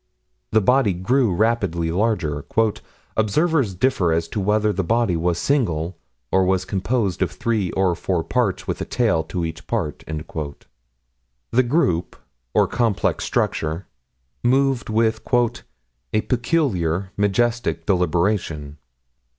[0.51, 2.43] The body grew rapidly larger.
[3.15, 5.95] "Observers differ as to whether the body was single,
[6.31, 10.03] or was composed of three or four parts, with a tail to each part."
[11.51, 12.15] The group,
[12.51, 13.85] or complex structure,
[14.43, 15.21] moved with
[16.13, 18.79] "a peculiar, majestic deliberation."